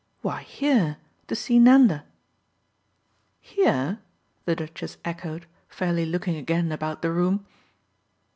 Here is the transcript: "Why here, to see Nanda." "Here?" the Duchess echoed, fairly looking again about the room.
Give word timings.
"Why 0.23 0.41
here, 0.41 0.97
to 1.27 1.35
see 1.35 1.59
Nanda." 1.59 2.05
"Here?" 3.39 3.99
the 4.45 4.55
Duchess 4.55 4.97
echoed, 5.05 5.45
fairly 5.67 6.07
looking 6.07 6.37
again 6.37 6.71
about 6.71 7.03
the 7.03 7.11
room. 7.11 7.45